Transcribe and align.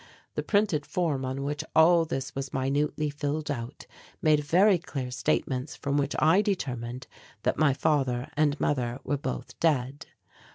The 0.33 0.41
printed 0.41 0.83
form 0.83 1.23
on 1.23 1.43
which 1.43 1.63
all 1.75 2.05
this 2.05 2.33
was 2.33 2.51
minutely 2.51 3.11
filled 3.11 3.51
out 3.51 3.85
made 4.19 4.39
very 4.39 4.79
clear 4.79 5.11
statements 5.11 5.75
from 5.75 5.95
which 5.95 6.15
I 6.17 6.41
determined 6.41 7.05
that 7.43 7.59
my 7.59 7.75
father 7.75 8.31
and 8.35 8.59
mother 8.59 8.99
were 9.03 9.17
both 9.19 9.59
dead. 9.59 10.07